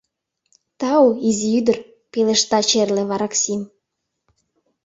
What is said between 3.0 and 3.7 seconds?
вараксим.